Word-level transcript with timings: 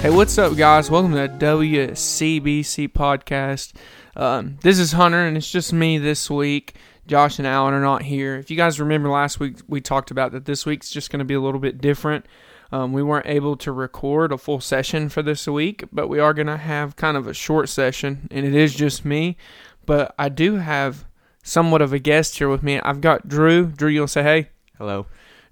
Hey, 0.00 0.10
what's 0.10 0.38
up, 0.38 0.56
guys? 0.56 0.92
Welcome 0.92 1.10
to 1.10 1.18
the 1.18 1.28
WCBC 1.28 2.92
podcast. 2.92 3.72
Um, 4.14 4.56
this 4.62 4.78
is 4.78 4.92
Hunter, 4.92 5.26
and 5.26 5.36
it's 5.36 5.50
just 5.50 5.72
me 5.72 5.98
this 5.98 6.30
week. 6.30 6.76
Josh 7.08 7.38
and 7.38 7.48
Alan 7.48 7.74
are 7.74 7.80
not 7.80 8.02
here. 8.02 8.36
If 8.36 8.48
you 8.48 8.56
guys 8.56 8.78
remember 8.78 9.08
last 9.08 9.40
week, 9.40 9.56
we 9.66 9.80
talked 9.80 10.12
about 10.12 10.30
that 10.32 10.44
this 10.44 10.64
week's 10.64 10.88
just 10.88 11.10
going 11.10 11.18
to 11.18 11.24
be 11.24 11.34
a 11.34 11.40
little 11.40 11.58
bit 11.58 11.80
different. 11.80 12.26
Um, 12.70 12.92
we 12.92 13.02
weren't 13.02 13.26
able 13.26 13.56
to 13.56 13.72
record 13.72 14.30
a 14.30 14.38
full 14.38 14.60
session 14.60 15.08
for 15.08 15.20
this 15.20 15.48
week, 15.48 15.82
but 15.90 16.06
we 16.06 16.20
are 16.20 16.32
going 16.32 16.46
to 16.46 16.58
have 16.58 16.94
kind 16.94 17.16
of 17.16 17.26
a 17.26 17.34
short 17.34 17.68
session, 17.68 18.28
and 18.30 18.46
it 18.46 18.54
is 18.54 18.76
just 18.76 19.04
me. 19.04 19.36
But 19.84 20.14
I 20.16 20.28
do 20.28 20.56
have 20.56 21.06
somewhat 21.42 21.82
of 21.82 21.92
a 21.92 21.98
guest 21.98 22.38
here 22.38 22.48
with 22.48 22.62
me. 22.62 22.78
I've 22.78 23.00
got 23.00 23.26
Drew. 23.26 23.66
Drew, 23.66 23.88
you'll 23.88 24.06
say 24.06 24.22
hey. 24.22 24.50
Hello. 24.78 25.06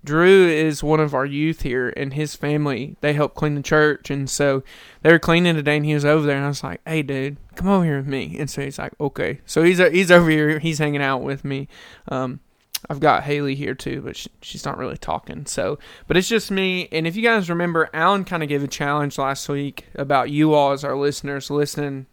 Drew 0.06 0.48
is 0.48 0.82
one 0.82 1.00
of 1.00 1.12
our 1.14 1.26
youth 1.26 1.62
here, 1.62 1.92
and 1.96 2.14
his 2.14 2.34
family 2.34 2.96
they 3.00 3.12
help 3.12 3.34
clean 3.34 3.56
the 3.56 3.62
church, 3.62 4.08
and 4.08 4.30
so 4.30 4.62
they 5.02 5.12
were 5.12 5.18
cleaning 5.18 5.56
today, 5.56 5.76
and 5.76 5.84
he 5.84 5.94
was 5.94 6.04
over 6.04 6.24
there, 6.24 6.36
and 6.36 6.44
I 6.44 6.48
was 6.48 6.62
like, 6.64 6.80
"Hey, 6.86 7.02
dude, 7.02 7.36
come 7.56 7.68
over 7.68 7.84
here 7.84 7.98
with 7.98 8.06
me." 8.06 8.36
And 8.38 8.48
so 8.48 8.62
he's 8.62 8.78
like, 8.78 8.94
"Okay." 9.00 9.40
So 9.44 9.62
he's 9.62 9.78
he's 9.78 10.10
over 10.10 10.30
here, 10.30 10.58
he's 10.60 10.78
hanging 10.78 11.02
out 11.02 11.22
with 11.22 11.44
me. 11.44 11.68
Um, 12.08 12.40
I've 12.88 13.00
got 13.00 13.24
Haley 13.24 13.56
here 13.56 13.74
too, 13.74 14.00
but 14.02 14.16
she, 14.16 14.30
she's 14.40 14.64
not 14.64 14.78
really 14.78 14.96
talking. 14.96 15.44
So, 15.46 15.78
but 16.06 16.16
it's 16.16 16.28
just 16.28 16.50
me. 16.50 16.88
And 16.92 17.06
if 17.06 17.16
you 17.16 17.22
guys 17.22 17.50
remember, 17.50 17.90
Alan 17.92 18.24
kind 18.24 18.42
of 18.42 18.48
gave 18.48 18.62
a 18.62 18.68
challenge 18.68 19.18
last 19.18 19.48
week 19.48 19.86
about 19.96 20.30
you 20.30 20.54
all 20.54 20.72
as 20.72 20.84
our 20.84 20.96
listeners 20.96 21.50
listening 21.50 22.06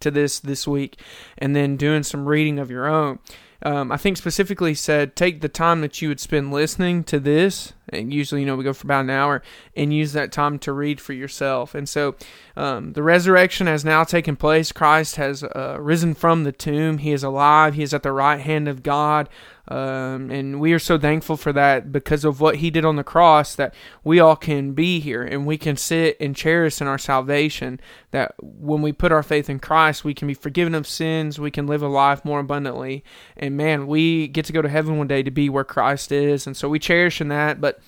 to 0.00 0.10
this 0.10 0.40
this 0.40 0.66
week, 0.66 1.00
and 1.38 1.54
then 1.54 1.76
doing 1.76 2.02
some 2.02 2.26
reading 2.26 2.58
of 2.58 2.70
your 2.70 2.86
own 2.86 3.18
um, 3.66 3.90
I 3.90 3.96
think 3.96 4.16
specifically 4.16 4.74
said 4.74 5.16
take 5.16 5.40
the 5.40 5.48
time 5.48 5.80
that 5.80 6.00
you 6.00 6.08
would 6.08 6.20
spend 6.20 6.52
listening 6.52 7.02
to 7.02 7.18
this, 7.18 7.72
and 7.88 8.14
usually, 8.14 8.42
you 8.42 8.46
know, 8.46 8.54
we 8.54 8.62
go 8.62 8.72
for 8.72 8.86
about 8.86 9.00
an 9.00 9.10
hour, 9.10 9.42
and 9.74 9.92
use 9.92 10.12
that 10.12 10.30
time 10.30 10.60
to 10.60 10.72
read 10.72 11.00
for 11.00 11.14
yourself. 11.14 11.74
And 11.74 11.88
so, 11.88 12.14
um, 12.56 12.92
the 12.92 13.02
resurrection 13.02 13.66
has 13.66 13.84
now 13.84 14.04
taken 14.04 14.36
place. 14.36 14.70
Christ 14.70 15.16
has 15.16 15.42
uh, 15.42 15.78
risen 15.80 16.14
from 16.14 16.44
the 16.44 16.52
tomb. 16.52 16.98
He 16.98 17.10
is 17.10 17.24
alive. 17.24 17.74
He 17.74 17.82
is 17.82 17.92
at 17.92 18.04
the 18.04 18.12
right 18.12 18.40
hand 18.40 18.68
of 18.68 18.84
God. 18.84 19.28
Um, 19.68 20.30
and 20.30 20.60
we 20.60 20.72
are 20.72 20.78
so 20.78 20.98
thankful 20.98 21.36
for 21.36 21.52
that 21.52 21.90
because 21.90 22.24
of 22.24 22.40
what 22.40 22.56
he 22.56 22.70
did 22.70 22.84
on 22.84 22.96
the 22.96 23.04
cross 23.04 23.54
that 23.56 23.74
we 24.04 24.20
all 24.20 24.36
can 24.36 24.72
be 24.72 25.00
here 25.00 25.22
and 25.22 25.44
we 25.44 25.58
can 25.58 25.76
sit 25.76 26.16
and 26.20 26.36
cherish 26.36 26.80
in 26.80 26.86
our 26.86 26.98
salvation. 26.98 27.80
That 28.12 28.34
when 28.38 28.80
we 28.80 28.92
put 28.92 29.12
our 29.12 29.22
faith 29.22 29.50
in 29.50 29.58
Christ, 29.58 30.04
we 30.04 30.14
can 30.14 30.28
be 30.28 30.34
forgiven 30.34 30.74
of 30.74 30.86
sins, 30.86 31.40
we 31.40 31.50
can 31.50 31.66
live 31.66 31.82
a 31.82 31.88
life 31.88 32.24
more 32.24 32.40
abundantly. 32.40 33.02
And 33.36 33.56
man, 33.56 33.86
we 33.86 34.28
get 34.28 34.44
to 34.46 34.52
go 34.52 34.62
to 34.62 34.68
heaven 34.68 34.98
one 34.98 35.08
day 35.08 35.22
to 35.22 35.30
be 35.30 35.48
where 35.48 35.64
Christ 35.64 36.12
is. 36.12 36.46
And 36.46 36.56
so 36.56 36.68
we 36.68 36.78
cherish 36.78 37.20
in 37.20 37.28
that. 37.28 37.60
But 37.60 37.80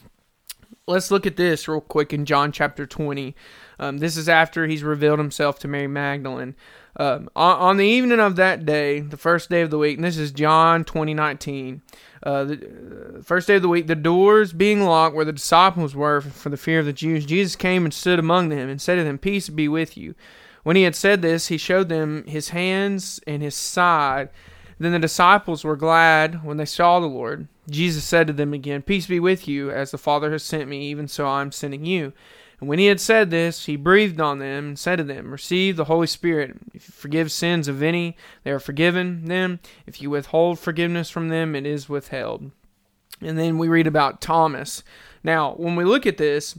let's 0.89 1.11
look 1.11 1.27
at 1.27 1.37
this 1.37 1.69
real 1.69 1.81
quick 1.81 2.13
in 2.13 2.25
John 2.25 2.51
chapter 2.51 2.87
20. 2.87 3.37
Um, 3.79 3.99
this 3.99 4.17
is 4.17 4.29
after 4.29 4.67
he's 4.67 4.83
revealed 4.83 5.19
himself 5.19 5.59
to 5.61 5.69
Mary 5.69 5.87
Magdalene. 5.87 6.57
Um, 6.97 7.29
on, 7.37 7.57
on, 7.59 7.77
the 7.77 7.87
evening 7.87 8.19
of 8.19 8.35
that 8.37 8.67
day, 8.67 9.01
the 9.01 9.17
first 9.17 9.51
day 9.51 9.61
of 9.61 9.71
the 9.71 9.79
week, 9.79 9.99
and 9.99 10.05
this 10.05 10.17
is 10.17 10.33
John 10.33 10.85
2019, 10.85 11.83
uh, 12.25 12.45
the 12.45 13.19
uh, 13.19 13.23
first 13.23 13.47
day 13.47 13.55
of 13.57 13.63
the 13.63 13.69
week, 13.69 13.87
the 13.87 13.95
doors 13.95 14.53
being 14.53 14.83
locked 14.83 15.15
where 15.15 15.25
the 15.25 15.33
disciples 15.33 15.95
were 15.95 16.21
for 16.21 16.49
the 16.49 16.57
fear 16.57 16.81
of 16.81 16.87
the 16.87 16.93
Jews, 16.93 17.25
Jesus 17.25 17.55
came 17.55 17.85
and 17.85 17.95
stood 17.95 18.19
among 18.19 18.49
them 18.49 18.69
and 18.69 18.81
said 18.81 18.97
to 18.97 19.05
them, 19.05 19.19
Peace 19.19 19.49
be 19.49 19.69
with 19.69 19.97
you. 19.97 20.17
When 20.65 20.75
he 20.75 20.83
had 20.83 20.97
said 20.97 21.23
this, 21.23 21.49
he 21.49 21.57
showed 21.57 21.89
them 21.89 22.25
his 22.27 22.49
hands 22.49 23.21
and 23.27 23.43
his 23.43 23.55
side. 23.55 24.31
Then 24.79 24.93
the 24.93 24.99
disciples 24.99 25.65
were 25.65 25.77
glad 25.77 26.45
when 26.45 26.57
they 26.57 26.65
saw 26.65 27.01
the 27.01 27.07
Lord. 27.07 27.49
Jesus 27.69 28.05
said 28.05 28.27
to 28.29 28.33
them 28.33 28.55
again, 28.55 28.83
Peace 28.83 29.07
be 29.07 29.21
with 29.21 29.49
you, 29.49 29.71
as 29.71 29.91
the 29.91 29.99
Father 29.99 30.31
has 30.33 30.43
sent 30.43 30.69
me, 30.69 30.87
even 30.89 31.09
so 31.09 31.27
I 31.27 31.43
am 31.43 31.53
sending 31.53 31.85
you. 31.85 32.13
And 32.61 32.69
when 32.69 32.79
he 32.79 32.87
had 32.87 33.01
said 33.01 33.31
this, 33.31 33.67
he 33.67 33.77
breathed 33.77 34.21
on 34.21 34.39
them 34.39 34.69
and 34.69 34.79
said 34.79 34.97
to 34.97 35.05
them, 35.05 35.31
Receive 35.31 35.77
the 35.77 35.85
Holy 35.85 36.07
Spirit. 36.07 36.57
If 36.75 36.89
you 36.89 36.93
forgive 36.93 37.31
sins 37.31 37.69
of 37.69 37.83
any, 37.83 38.17
they 38.43 38.51
are 38.51 38.59
forgiven 38.59 39.27
them. 39.27 39.61
If 39.87 40.03
you 40.03 40.11
withhold 40.11 40.59
forgiveness 40.59 41.11
from 41.11 41.29
them, 41.29 41.55
it 41.55 41.67
is 41.67 41.89
withheld. 41.89 42.51
And 43.21 43.39
then 43.39 43.59
we 43.59 43.69
read 43.69 43.87
about 43.87 44.21
Thomas. 44.21 44.83
Now, 45.23 45.55
when 45.55 45.77
we 45.77 45.85
look 45.85 46.07
at 46.07 46.19
this, 46.19 46.59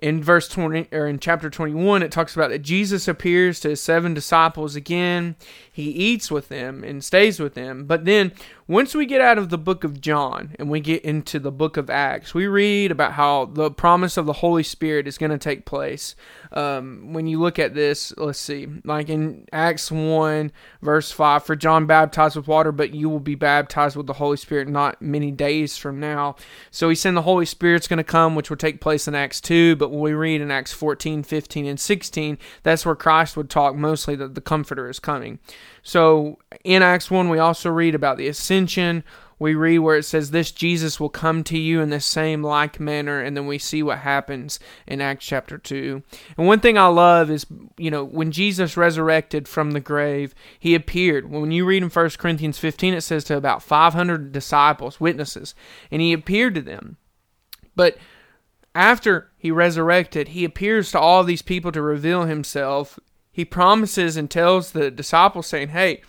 in 0.00 0.22
verse 0.22 0.48
20 0.48 0.88
or 0.92 1.06
in 1.06 1.18
chapter 1.18 1.50
21 1.50 2.02
it 2.02 2.10
talks 2.10 2.34
about 2.34 2.50
that 2.50 2.62
jesus 2.62 3.06
appears 3.06 3.60
to 3.60 3.68
his 3.70 3.80
seven 3.80 4.14
disciples 4.14 4.76
again. 4.76 5.36
He 5.70 5.90
eats 5.90 6.30
with 6.30 6.48
them 6.48 6.84
and 6.84 7.02
stays 7.02 7.40
with 7.40 7.54
them. 7.54 7.84
But 7.84 8.04
then 8.04 8.32
once 8.70 8.94
we 8.94 9.04
get 9.04 9.20
out 9.20 9.36
of 9.36 9.48
the 9.48 9.58
book 9.58 9.82
of 9.82 10.00
John 10.00 10.54
and 10.56 10.70
we 10.70 10.78
get 10.78 11.04
into 11.04 11.40
the 11.40 11.50
book 11.50 11.76
of 11.76 11.90
Acts, 11.90 12.34
we 12.34 12.46
read 12.46 12.92
about 12.92 13.14
how 13.14 13.46
the 13.46 13.68
promise 13.68 14.16
of 14.16 14.26
the 14.26 14.34
Holy 14.34 14.62
Spirit 14.62 15.08
is 15.08 15.18
going 15.18 15.32
to 15.32 15.38
take 15.38 15.64
place. 15.64 16.14
Um, 16.52 17.12
when 17.12 17.26
you 17.26 17.40
look 17.40 17.58
at 17.58 17.74
this, 17.74 18.16
let's 18.16 18.38
see, 18.38 18.68
like 18.84 19.08
in 19.08 19.48
Acts 19.52 19.90
1, 19.90 20.52
verse 20.82 21.10
5, 21.10 21.42
for 21.42 21.56
John 21.56 21.86
baptized 21.86 22.36
with 22.36 22.46
water, 22.46 22.70
but 22.70 22.94
you 22.94 23.08
will 23.08 23.18
be 23.18 23.34
baptized 23.34 23.96
with 23.96 24.06
the 24.06 24.12
Holy 24.12 24.36
Spirit 24.36 24.68
not 24.68 25.02
many 25.02 25.32
days 25.32 25.76
from 25.76 25.98
now. 25.98 26.36
So 26.70 26.88
he 26.88 26.94
said 26.94 27.16
the 27.16 27.22
Holy 27.22 27.46
Spirit's 27.46 27.88
going 27.88 27.96
to 27.96 28.04
come, 28.04 28.36
which 28.36 28.50
will 28.50 28.56
take 28.56 28.80
place 28.80 29.08
in 29.08 29.16
Acts 29.16 29.40
2, 29.40 29.74
but 29.74 29.90
when 29.90 30.00
we 30.00 30.12
read 30.12 30.40
in 30.40 30.52
Acts 30.52 30.72
14, 30.72 31.24
15, 31.24 31.66
and 31.66 31.80
16, 31.80 32.38
that's 32.62 32.86
where 32.86 32.94
Christ 32.94 33.36
would 33.36 33.50
talk 33.50 33.74
mostly 33.74 34.14
that 34.14 34.36
the 34.36 34.40
Comforter 34.40 34.88
is 34.88 35.00
coming. 35.00 35.40
So 35.82 36.38
in 36.62 36.82
Acts 36.82 37.10
1, 37.10 37.30
we 37.30 37.40
also 37.40 37.68
read 37.68 37.96
about 37.96 38.16
the 38.16 38.28
ascension. 38.28 38.59
We 39.38 39.54
read 39.54 39.78
where 39.78 39.96
it 39.96 40.04
says, 40.04 40.30
This 40.30 40.52
Jesus 40.52 41.00
will 41.00 41.08
come 41.08 41.42
to 41.44 41.58
you 41.58 41.80
in 41.80 41.88
the 41.88 42.00
same 42.00 42.42
like 42.42 42.78
manner. 42.78 43.20
And 43.20 43.36
then 43.36 43.46
we 43.46 43.58
see 43.58 43.82
what 43.82 43.98
happens 44.00 44.60
in 44.86 45.00
Acts 45.00 45.24
chapter 45.24 45.56
2. 45.56 46.02
And 46.36 46.46
one 46.46 46.60
thing 46.60 46.76
I 46.76 46.86
love 46.86 47.30
is, 47.30 47.46
you 47.78 47.90
know, 47.90 48.04
when 48.04 48.32
Jesus 48.32 48.76
resurrected 48.76 49.48
from 49.48 49.70
the 49.70 49.80
grave, 49.80 50.34
he 50.58 50.74
appeared. 50.74 51.30
When 51.30 51.52
you 51.52 51.64
read 51.64 51.82
in 51.82 51.88
1 51.88 52.10
Corinthians 52.18 52.58
15, 52.58 52.94
it 52.94 53.00
says 53.00 53.24
to 53.24 53.36
about 53.36 53.62
500 53.62 54.30
disciples, 54.30 55.00
witnesses, 55.00 55.54
and 55.90 56.02
he 56.02 56.12
appeared 56.12 56.54
to 56.56 56.62
them. 56.62 56.98
But 57.74 57.96
after 58.74 59.30
he 59.38 59.50
resurrected, 59.50 60.28
he 60.28 60.44
appears 60.44 60.92
to 60.92 61.00
all 61.00 61.24
these 61.24 61.42
people 61.42 61.72
to 61.72 61.80
reveal 61.80 62.24
himself 62.24 62.98
he 63.32 63.44
promises 63.44 64.16
and 64.16 64.30
tells 64.30 64.72
the 64.72 64.90
disciples, 64.90 65.46
saying, 65.46 65.68
Hey, 65.68 66.02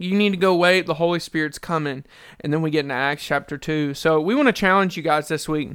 you 0.00 0.16
need 0.16 0.30
to 0.30 0.38
go 0.38 0.56
wait, 0.56 0.86
the 0.86 0.94
Holy 0.94 1.20
Spirit's 1.20 1.58
coming. 1.58 2.04
And 2.40 2.52
then 2.52 2.62
we 2.62 2.70
get 2.70 2.86
into 2.86 2.94
Acts 2.94 3.22
chapter 3.22 3.58
2. 3.58 3.92
So 3.92 4.18
we 4.18 4.34
want 4.34 4.46
to 4.46 4.52
challenge 4.52 4.96
you 4.96 5.02
guys 5.02 5.28
this 5.28 5.46
week. 5.46 5.72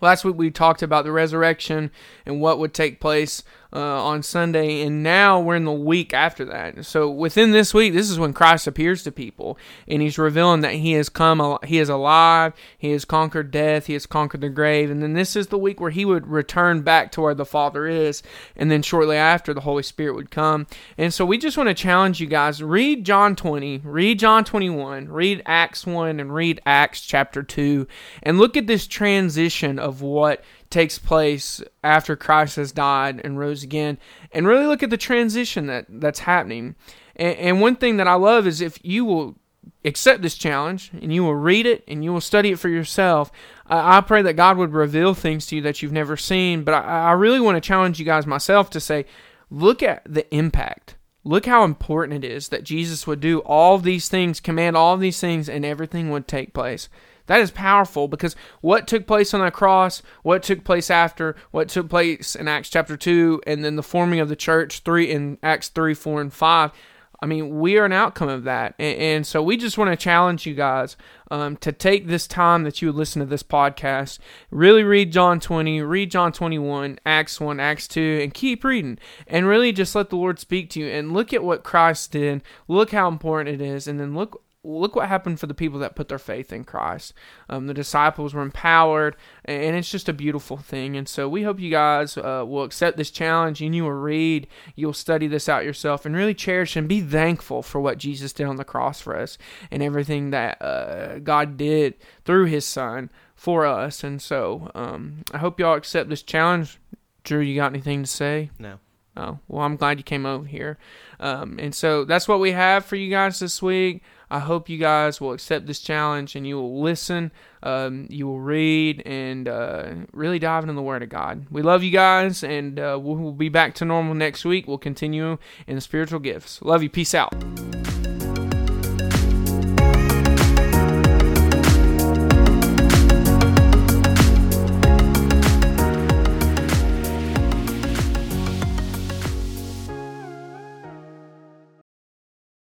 Last 0.00 0.24
week 0.24 0.36
we 0.36 0.52
talked 0.52 0.80
about 0.80 1.04
the 1.04 1.10
resurrection 1.10 1.90
and 2.24 2.40
what 2.40 2.60
would 2.60 2.72
take 2.72 3.00
place 3.00 3.42
uh, 3.72 4.02
on 4.04 4.22
Sunday, 4.22 4.80
and 4.82 5.02
now 5.02 5.38
we're 5.38 5.56
in 5.56 5.64
the 5.64 5.72
week 5.72 6.14
after 6.14 6.44
that. 6.46 6.86
So 6.86 7.10
within 7.10 7.50
this 7.50 7.74
week, 7.74 7.92
this 7.92 8.08
is 8.08 8.18
when 8.18 8.32
Christ 8.32 8.66
appears 8.66 9.02
to 9.02 9.12
people, 9.12 9.58
and 9.86 10.00
He's 10.00 10.18
revealing 10.18 10.62
that 10.62 10.74
He 10.74 10.92
has 10.92 11.08
come, 11.08 11.58
He 11.64 11.78
is 11.78 11.90
alive, 11.90 12.54
He 12.78 12.92
has 12.92 13.04
conquered 13.04 13.50
death, 13.50 13.86
He 13.86 13.92
has 13.92 14.06
conquered 14.06 14.40
the 14.40 14.48
grave, 14.48 14.90
and 14.90 15.02
then 15.02 15.12
this 15.12 15.36
is 15.36 15.48
the 15.48 15.58
week 15.58 15.80
where 15.80 15.90
He 15.90 16.06
would 16.06 16.26
return 16.26 16.80
back 16.80 17.12
to 17.12 17.20
where 17.20 17.34
the 17.34 17.44
Father 17.44 17.86
is, 17.86 18.22
and 18.56 18.70
then 18.70 18.82
shortly 18.82 19.16
after, 19.16 19.52
the 19.52 19.60
Holy 19.60 19.82
Spirit 19.82 20.14
would 20.14 20.30
come. 20.30 20.66
And 20.96 21.12
so 21.12 21.26
we 21.26 21.36
just 21.36 21.58
want 21.58 21.68
to 21.68 21.74
challenge 21.74 22.20
you 22.20 22.26
guys: 22.26 22.62
read 22.62 23.04
John 23.04 23.36
20, 23.36 23.82
read 23.84 24.18
John 24.18 24.44
21, 24.44 25.08
read 25.08 25.42
Acts 25.44 25.86
1, 25.86 26.20
and 26.20 26.34
read 26.34 26.60
Acts 26.64 27.02
chapter 27.02 27.42
2, 27.42 27.86
and 28.22 28.38
look 28.38 28.56
at 28.56 28.66
this 28.66 28.86
transition 28.86 29.78
of 29.78 30.00
what 30.00 30.42
takes 30.70 30.98
place 30.98 31.62
after 31.82 32.14
Christ 32.16 32.56
has 32.56 32.72
died 32.72 33.20
and 33.24 33.38
rose 33.38 33.57
again, 33.62 33.98
and 34.32 34.46
really 34.46 34.66
look 34.66 34.82
at 34.82 34.90
the 34.90 34.96
transition 34.96 35.66
that 35.66 35.86
that's 35.88 36.20
happening. 36.20 36.74
And, 37.16 37.36
and 37.36 37.60
one 37.60 37.76
thing 37.76 37.96
that 37.96 38.08
I 38.08 38.14
love 38.14 38.46
is 38.46 38.60
if 38.60 38.78
you 38.82 39.04
will 39.04 39.36
accept 39.84 40.22
this 40.22 40.36
challenge 40.36 40.90
and 41.00 41.12
you 41.12 41.22
will 41.22 41.34
read 41.34 41.66
it 41.66 41.84
and 41.86 42.02
you 42.02 42.12
will 42.12 42.20
study 42.20 42.50
it 42.50 42.58
for 42.58 42.68
yourself. 42.68 43.30
I 43.66 44.00
pray 44.00 44.22
that 44.22 44.34
God 44.34 44.56
would 44.56 44.72
reveal 44.72 45.14
things 45.14 45.46
to 45.46 45.56
you 45.56 45.62
that 45.62 45.82
you've 45.82 45.92
never 45.92 46.16
seen. 46.16 46.64
But 46.64 46.74
I, 46.74 47.08
I 47.08 47.12
really 47.12 47.40
want 47.40 47.56
to 47.56 47.66
challenge 47.66 47.98
you 47.98 48.04
guys 48.04 48.26
myself 48.26 48.70
to 48.70 48.80
say, 48.80 49.04
look 49.50 49.82
at 49.82 50.02
the 50.04 50.32
impact. 50.34 50.96
Look 51.24 51.46
how 51.46 51.64
important 51.64 52.24
it 52.24 52.30
is 52.30 52.48
that 52.48 52.64
Jesus 52.64 53.06
would 53.06 53.20
do 53.20 53.40
all 53.40 53.78
these 53.78 54.08
things, 54.08 54.40
command 54.40 54.76
all 54.76 54.96
these 54.96 55.20
things, 55.20 55.48
and 55.48 55.64
everything 55.64 56.10
would 56.10 56.26
take 56.26 56.54
place. 56.54 56.88
That 57.28 57.40
is 57.40 57.50
powerful 57.50 58.08
because 58.08 58.34
what 58.60 58.88
took 58.88 59.06
place 59.06 59.32
on 59.32 59.44
the 59.44 59.50
cross, 59.50 60.02
what 60.22 60.42
took 60.42 60.64
place 60.64 60.90
after, 60.90 61.36
what 61.50 61.68
took 61.68 61.88
place 61.88 62.34
in 62.34 62.48
Acts 62.48 62.70
chapter 62.70 62.96
2, 62.96 63.42
and 63.46 63.64
then 63.64 63.76
the 63.76 63.82
forming 63.82 64.18
of 64.18 64.28
the 64.28 64.36
church 64.36 64.80
3 64.80 65.10
in 65.10 65.38
Acts 65.42 65.68
3, 65.68 65.94
4, 65.94 66.20
and 66.22 66.32
5. 66.32 66.72
I 67.20 67.26
mean, 67.26 67.58
we 67.58 67.76
are 67.76 67.84
an 67.84 67.92
outcome 67.92 68.28
of 68.28 68.44
that. 68.44 68.74
And, 68.78 68.98
and 68.98 69.26
so 69.26 69.42
we 69.42 69.56
just 69.56 69.76
want 69.76 69.90
to 69.90 69.96
challenge 69.96 70.46
you 70.46 70.54
guys 70.54 70.96
um, 71.30 71.56
to 71.58 71.70
take 71.70 72.06
this 72.06 72.26
time 72.26 72.62
that 72.62 72.80
you 72.80 72.88
would 72.88 72.96
listen 72.96 73.20
to 73.20 73.26
this 73.26 73.42
podcast, 73.42 74.18
really 74.50 74.84
read 74.84 75.12
John 75.12 75.40
20, 75.40 75.82
read 75.82 76.10
John 76.10 76.32
21, 76.32 76.98
Acts 77.04 77.40
1, 77.40 77.60
Acts 77.60 77.88
2, 77.88 78.20
and 78.22 78.32
keep 78.32 78.64
reading. 78.64 78.98
And 79.26 79.46
really 79.46 79.72
just 79.72 79.94
let 79.94 80.10
the 80.10 80.16
Lord 80.16 80.38
speak 80.38 80.70
to 80.70 80.80
you 80.80 80.86
and 80.86 81.12
look 81.12 81.32
at 81.32 81.44
what 81.44 81.64
Christ 81.64 82.12
did. 82.12 82.42
Look 82.68 82.92
how 82.92 83.08
important 83.08 83.60
it 83.60 83.64
is. 83.64 83.86
And 83.86 83.98
then 84.00 84.14
look 84.14 84.42
look 84.64 84.96
what 84.96 85.08
happened 85.08 85.38
for 85.38 85.46
the 85.46 85.54
people 85.54 85.78
that 85.78 85.94
put 85.94 86.08
their 86.08 86.18
faith 86.18 86.52
in 86.52 86.64
Christ. 86.64 87.14
Um, 87.48 87.66
the 87.66 87.74
disciples 87.74 88.34
were 88.34 88.42
empowered, 88.42 89.16
and 89.44 89.76
it's 89.76 89.90
just 89.90 90.08
a 90.08 90.12
beautiful 90.12 90.56
thing. 90.56 90.96
And 90.96 91.08
so 91.08 91.28
we 91.28 91.42
hope 91.42 91.60
you 91.60 91.70
guys 91.70 92.16
uh, 92.16 92.44
will 92.46 92.64
accept 92.64 92.96
this 92.96 93.10
challenge 93.10 93.62
and 93.62 93.74
you 93.74 93.84
will 93.84 93.92
read, 93.92 94.46
you'll 94.74 94.92
study 94.92 95.26
this 95.26 95.48
out 95.48 95.64
yourself, 95.64 96.04
and 96.04 96.14
really 96.14 96.34
cherish 96.34 96.76
and 96.76 96.88
be 96.88 97.00
thankful 97.00 97.62
for 97.62 97.80
what 97.80 97.98
Jesus 97.98 98.32
did 98.32 98.46
on 98.46 98.56
the 98.56 98.64
cross 98.64 99.00
for 99.00 99.16
us 99.16 99.38
and 99.70 99.82
everything 99.82 100.30
that 100.30 100.60
uh, 100.60 101.18
God 101.20 101.56
did 101.56 101.94
through 102.24 102.46
His 102.46 102.66
Son 102.66 103.10
for 103.34 103.64
us. 103.64 104.02
And 104.02 104.20
so 104.20 104.70
um, 104.74 105.22
I 105.32 105.38
hope 105.38 105.60
y'all 105.60 105.76
accept 105.76 106.10
this 106.10 106.22
challenge. 106.22 106.78
Drew, 107.22 107.40
you 107.40 107.56
got 107.56 107.72
anything 107.72 108.02
to 108.02 108.08
say? 108.08 108.50
No. 108.58 108.78
Oh, 109.16 109.38
well, 109.48 109.64
I'm 109.64 109.76
glad 109.76 109.98
you 109.98 110.04
came 110.04 110.24
over 110.24 110.46
here. 110.46 110.78
Um, 111.18 111.58
and 111.58 111.74
so 111.74 112.04
that's 112.04 112.28
what 112.28 112.38
we 112.38 112.52
have 112.52 112.84
for 112.84 112.96
you 112.96 113.10
guys 113.10 113.40
this 113.40 113.60
week. 113.60 114.02
I 114.30 114.40
hope 114.40 114.68
you 114.68 114.78
guys 114.78 115.20
will 115.20 115.32
accept 115.32 115.66
this 115.66 115.80
challenge 115.80 116.36
and 116.36 116.46
you 116.46 116.56
will 116.56 116.80
listen, 116.80 117.32
um, 117.62 118.06
you 118.10 118.26
will 118.26 118.40
read, 118.40 119.02
and 119.06 119.48
uh, 119.48 119.94
really 120.12 120.38
dive 120.38 120.64
into 120.64 120.74
the 120.74 120.82
Word 120.82 121.02
of 121.02 121.08
God. 121.08 121.46
We 121.50 121.62
love 121.62 121.82
you 121.82 121.90
guys, 121.90 122.44
and 122.44 122.78
uh, 122.78 122.98
we'll 123.00 123.32
be 123.32 123.48
back 123.48 123.74
to 123.76 123.84
normal 123.84 124.14
next 124.14 124.44
week. 124.44 124.68
We'll 124.68 124.78
continue 124.78 125.38
in 125.66 125.74
the 125.74 125.80
spiritual 125.80 126.20
gifts. 126.20 126.60
Love 126.62 126.82
you. 126.82 126.90
Peace 126.90 127.14
out. 127.14 127.34